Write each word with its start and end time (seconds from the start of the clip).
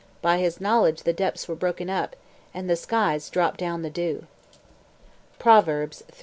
By 0.23 0.39
his 0.39 0.59
knowledge 0.59 1.03
the 1.03 1.13
depths 1.13 1.47
were 1.47 1.53
broken 1.53 1.87
up, 1.87 2.15
And 2.55 2.67
the 2.67 2.75
skies 2.75 3.29
drop 3.29 3.55
down 3.55 3.83
the 3.83 3.91
dew. 3.91 4.25
PROVERBS, 5.37 6.01
III. 6.09 6.17